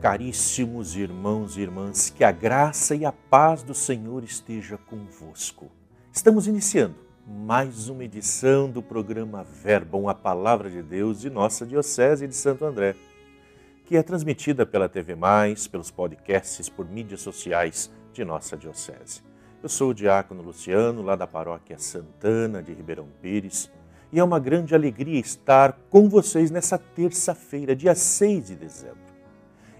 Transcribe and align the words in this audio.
Caríssimos 0.00 0.94
irmãos 0.94 1.56
e 1.56 1.60
irmãs, 1.62 2.08
que 2.08 2.22
a 2.22 2.30
graça 2.30 2.94
e 2.94 3.04
a 3.04 3.10
paz 3.10 3.64
do 3.64 3.74
Senhor 3.74 4.22
esteja 4.22 4.78
convosco. 4.78 5.72
Estamos 6.12 6.46
iniciando 6.46 6.94
mais 7.26 7.88
uma 7.88 8.04
edição 8.04 8.70
do 8.70 8.80
programa 8.80 9.42
Verbum, 9.42 10.08
a 10.08 10.14
Palavra 10.14 10.70
de 10.70 10.84
Deus 10.84 11.20
de 11.20 11.28
nossa 11.28 11.66
Diocese 11.66 12.28
de 12.28 12.36
Santo 12.36 12.64
André, 12.64 12.94
que 13.84 13.96
é 13.96 14.02
transmitida 14.04 14.64
pela 14.64 14.88
TV 14.88 15.16
Mais, 15.16 15.66
pelos 15.66 15.90
podcasts, 15.90 16.68
por 16.68 16.88
mídias 16.88 17.20
sociais 17.20 17.90
de 18.12 18.24
nossa 18.24 18.56
Diocese. 18.56 19.20
Eu 19.60 19.68
sou 19.68 19.90
o 19.90 19.94
diácono 19.94 20.42
Luciano, 20.42 21.02
lá 21.02 21.16
da 21.16 21.26
paróquia 21.26 21.76
Santana 21.76 22.62
de 22.62 22.72
Ribeirão 22.72 23.08
Pires, 23.20 23.68
e 24.12 24.20
é 24.20 24.22
uma 24.22 24.38
grande 24.38 24.76
alegria 24.76 25.18
estar 25.18 25.72
com 25.90 26.08
vocês 26.08 26.52
nessa 26.52 26.78
terça-feira, 26.78 27.74
dia 27.74 27.96
6 27.96 28.46
de 28.46 28.54
dezembro. 28.54 29.07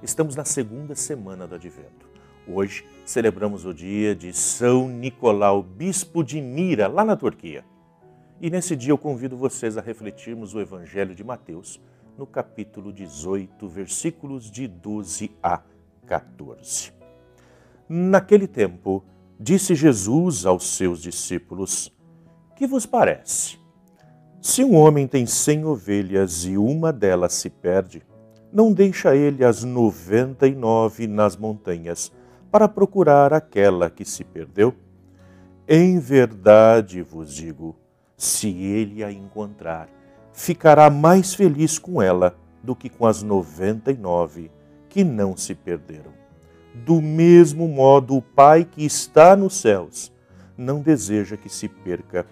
Estamos 0.01 0.37
na 0.37 0.45
segunda 0.45 0.95
semana 0.95 1.45
do 1.45 1.57
Advento. 1.57 2.09
Hoje 2.47 2.87
celebramos 3.05 3.65
o 3.65 3.75
dia 3.75 4.15
de 4.15 4.33
São 4.33 4.89
Nicolau, 4.89 5.61
bispo 5.61 6.23
de 6.23 6.41
Mira, 6.41 6.87
lá 6.87 7.05
na 7.05 7.17
Turquia. 7.17 7.65
E 8.41 8.49
nesse 8.49 8.77
dia 8.77 8.93
eu 8.93 8.99
convido 8.99 9.37
vocês 9.37 9.77
a 9.77 9.81
refletirmos 9.81 10.55
o 10.55 10.61
Evangelho 10.61 11.17
de 11.17 11.25
Mateus, 11.25 11.81
no 12.17 12.29
capítulo 12.29 12.93
18, 12.93 13.67
versículos 13.69 14.49
de 14.49 14.69
12 14.69 15.33
a 15.43 15.63
14. 16.07 16.93
Naquele 17.89 18.47
tempo, 18.47 19.05
disse 19.39 19.75
Jesus 19.75 20.47
aos 20.47 20.77
seus 20.77 21.03
discípulos: 21.03 21.93
Que 22.55 22.69
vos 22.69 22.87
parece? 22.87 23.59
Se 24.41 24.63
um 24.63 24.77
homem 24.77 25.09
tem 25.09 25.27
cem 25.27 25.65
ovelhas 25.65 26.45
e 26.45 26.57
uma 26.57 26.93
delas 26.93 27.33
se 27.33 27.51
perde, 27.51 28.07
não 28.53 28.73
deixa 28.73 29.15
ele 29.15 29.45
as 29.45 29.63
noventa 29.63 30.47
e 30.47 30.55
nove 30.55 31.07
nas 31.07 31.37
montanhas 31.37 32.11
para 32.51 32.67
procurar 32.67 33.33
aquela 33.33 33.91
que 33.91 34.05
se 34.05 34.25
perdeu? 34.25 34.75
Em 35.69 35.99
verdade 35.99 37.03
vos 37.03 37.35
digo, 37.35 37.77
se 38.17 38.49
ele 38.49 39.05
a 39.05 39.13
encontrar, 39.13 39.89
ficará 40.33 40.89
mais 40.89 41.35
feliz 41.35 41.79
com 41.79 42.01
ela 42.01 42.35
do 42.63 42.75
que 42.75 42.89
com 42.89 43.07
as 43.07 43.23
noventa 43.23 43.93
e 43.93 43.97
nove 43.97 44.51
que 44.89 45.05
não 45.05 45.37
se 45.37 45.55
perderam. 45.55 46.13
Do 46.75 47.03
mesmo 47.03 47.69
modo, 47.69 48.17
o 48.17 48.23
Pai 48.23 48.65
que 48.65 48.85
está 48.85 49.37
nos 49.37 49.57
céus 49.57 50.11
não 50.57 50.81
deseja 50.81 51.37
que 51.37 51.49
se 51.49 51.69
perca 51.69 52.25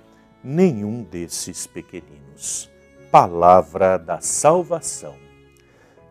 nenhum 0.43 1.03
desses 1.03 1.67
pequeninos. 1.67 2.71
Palavra 3.11 3.99
da 3.99 4.21
salvação 4.21 5.26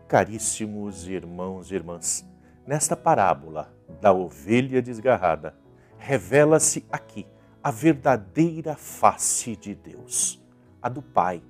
Caríssimos 0.08 1.08
irmãos 1.08 1.72
e 1.72 1.74
irmãs, 1.74 2.24
nesta 2.64 2.94
parábola 2.94 3.74
da 4.00 4.12
ovelha 4.12 4.80
desgarrada, 4.80 5.52
revela-se 5.98 6.86
aqui 6.92 7.26
a 7.60 7.72
verdadeira 7.72 8.76
face 8.76 9.56
de 9.56 9.74
Deus, 9.74 10.40
a 10.80 10.88
do 10.88 11.02
Pai, 11.02 11.42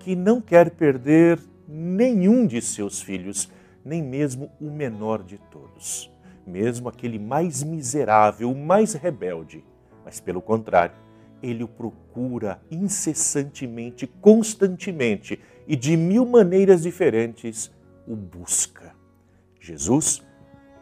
que 0.00 0.16
não 0.16 0.40
quer 0.40 0.70
perder 0.70 1.38
nenhum 1.68 2.48
de 2.48 2.60
seus 2.60 3.00
filhos, 3.00 3.48
nem 3.84 4.02
mesmo 4.02 4.50
o 4.60 4.68
menor 4.72 5.22
de 5.22 5.38
todos, 5.38 6.12
mesmo 6.44 6.88
aquele 6.88 7.18
mais 7.18 7.62
miserável, 7.62 8.52
mais 8.52 8.92
rebelde, 8.92 9.64
mas 10.04 10.18
pelo 10.18 10.42
contrário, 10.42 10.96
ele 11.40 11.62
o 11.62 11.68
procura 11.68 12.60
incessantemente, 12.68 14.08
constantemente 14.20 15.38
e 15.68 15.76
de 15.76 15.96
mil 15.96 16.26
maneiras 16.26 16.82
diferentes 16.82 17.70
o 18.06 18.16
busca. 18.16 18.94
Jesus 19.60 20.22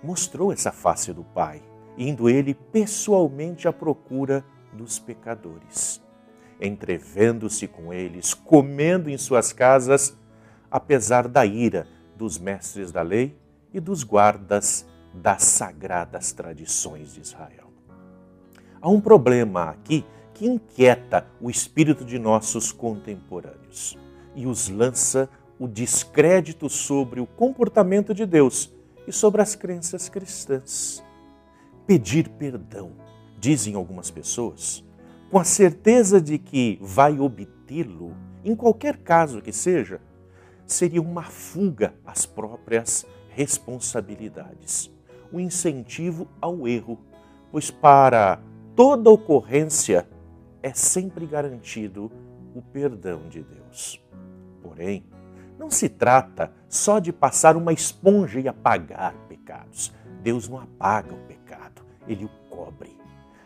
mostrou 0.03 0.53
essa 0.53 0.73
face 0.73 1.13
do 1.13 1.25
Pai, 1.25 1.63
indo 1.97 2.29
ele 2.29 2.55
pessoalmente 2.55 3.67
à 3.67 3.73
procura 3.73 4.45
dos 4.73 4.99
pecadores, 4.99 6.01
entrevendo-se 6.61 7.67
com 7.67 7.93
eles, 7.93 8.35
comendo 8.35 9.11
em 9.11 9.19
suas 9.19 9.53
casas, 9.53 10.17
apesar 10.71 11.27
da 11.27 11.45
ira 11.45 11.87
dos 12.17 12.39
mestres 12.39 12.93
da 12.93 13.03
lei 13.03 13.37
e 13.73 13.81
dos 13.81 14.05
guardas 14.05 14.87
das 15.13 15.43
sagradas 15.43 16.33
tradições 16.33 17.15
de 17.15 17.21
Israel. 17.21 17.73
Há 18.81 18.89
um 18.89 19.01
problema 19.01 19.71
aqui 19.71 20.05
que 20.35 20.47
inquieta 20.47 21.27
o 21.41 21.51
espírito 21.51 22.05
de 22.05 22.19
nossos 22.19 22.71
contemporâneos 22.71 23.99
e 24.37 24.47
os 24.47 24.69
lança 24.69 25.29
o 25.59 25.67
descrédito 25.67 26.69
sobre 26.69 27.21
o 27.21 27.27
comportamento 27.27 28.15
de 28.15 28.25
Deus 28.25 28.73
e 29.07 29.13
sobre 29.13 29.43
as 29.43 29.55
crenças 29.55 30.09
cristãs. 30.09 31.03
Pedir 31.87 32.29
perdão, 32.29 32.93
dizem 33.39 33.75
algumas 33.75 34.11
pessoas, 34.11 34.85
com 35.31 35.39
a 35.39 35.45
certeza 35.45 36.21
de 36.21 36.39
que 36.39 36.79
vai 36.81 37.19
obtê-lo, 37.19 38.15
em 38.45 38.55
qualquer 38.55 38.99
caso 38.99 39.43
que 39.43 39.53
seja, 39.53 40.01
seria 40.67 41.01
uma 41.01 41.23
fuga 41.23 41.95
às 42.05 42.27
próprias 42.27 43.07
responsabilidades, 43.31 44.91
um 45.33 45.41
incentivo 45.41 46.29
ao 46.41 46.69
erro, 46.69 46.99
pois 47.51 47.71
para 47.71 48.41
toda 48.77 49.11
ocorrência 49.11 50.09
é 50.63 50.73
sempre 50.73 51.27
garantido 51.27 52.11
o 52.55 52.63
perdão 52.63 53.29
de 53.29 53.43
Deus. 53.43 54.03
Porém, 54.63 55.05
não 55.59 55.71
se 55.71 55.89
trata 55.89 56.53
só 56.69 56.99
de 56.99 57.13
passar 57.13 57.57
uma 57.57 57.73
esponja 57.73 58.39
e 58.41 58.47
apagar 58.47 59.15
pecados. 59.29 59.93
Deus 60.23 60.49
não 60.49 60.59
apaga 60.59 61.13
o 61.13 61.19
pecado, 61.27 61.83
ele 62.07 62.25
o 62.25 62.31
cobre. 62.49 62.97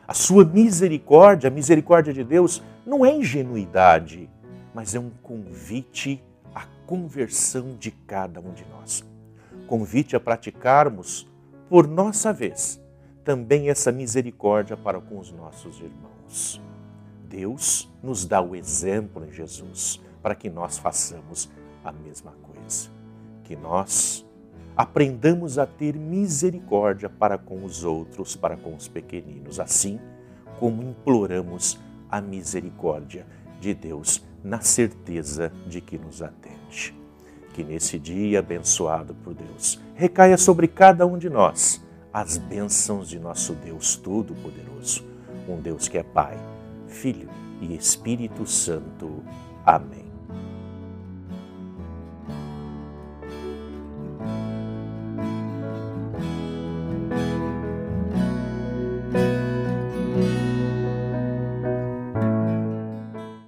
A 0.07 0.15
sua 0.15 0.45
misericórdia, 0.45 1.49
a 1.49 1.51
misericórdia 1.51 2.13
de 2.13 2.23
Deus, 2.23 2.63
não 2.85 3.07
é 3.07 3.15
ingenuidade, 3.15 4.29
mas 4.75 4.95
é 4.95 5.01
um 5.01 5.11
convite 5.23 6.23
à 6.55 6.67
conversão 6.87 7.77
de 7.79 7.91
cada 7.91 8.41
um 8.41 8.53
de 8.53 8.65
nós. 8.67 9.05
Convite 9.67 10.15
a 10.15 10.21
praticarmos, 10.21 11.27
por 11.69 11.87
nossa 11.87 12.33
vez, 12.33 12.81
também 13.25 13.71
essa 13.71 13.93
misericórdia 13.93 14.77
para 14.77 15.01
com 15.01 15.19
os 15.19 15.31
nossos 15.31 15.81
irmãos. 15.81 16.61
Deus 17.29 17.91
nos 18.03 18.27
dá 18.27 18.43
o 18.43 18.55
exemplo 18.55 19.25
em 19.25 19.31
Jesus 19.31 20.01
para 20.23 20.35
que 20.35 20.51
nós 20.51 20.77
façamos 20.77 21.49
a 21.85 21.93
mesma 21.93 22.33
coisa. 22.43 22.91
Que 23.45 23.57
nós 23.57 24.27
aprendamos 24.77 25.59
a 25.59 25.67
ter 25.67 25.97
misericórdia 25.97 27.09
para 27.09 27.37
com 27.37 27.65
os 27.65 27.85
outros, 27.85 28.37
para 28.37 28.57
com 28.57 28.75
os 28.75 28.89
pequeninos, 28.89 29.61
assim 29.61 30.01
como 30.59 30.83
imploramos 30.83 31.79
a 32.11 32.21
misericórdia 32.21 33.27
de 33.61 33.75
Deus 33.75 34.25
na 34.45 34.61
certeza 34.61 35.53
de 35.67 35.81
que 35.81 35.99
nos 35.99 36.23
atende. 36.23 36.95
Que 37.53 37.63
nesse 37.63 37.99
dia 37.99 38.39
abençoado 38.39 39.15
por 39.15 39.35
Deus 39.35 39.81
recaia 39.95 40.37
sobre 40.37 40.67
cada 40.67 41.07
um 41.07 41.19
de 41.19 41.29
nós 41.29 41.83
as 42.13 42.37
bênçãos 42.37 43.09
de 43.09 43.19
nosso 43.19 43.55
Deus 43.55 43.97
Todo-Poderoso, 43.97 45.05
um 45.49 45.61
Deus 45.61 45.89
que 45.89 45.97
é 45.97 46.03
Pai, 46.03 46.39
Filho 46.87 47.29
e 47.61 47.75
Espírito 47.75 48.47
Santo. 48.47 49.23
Amém. 49.65 50.12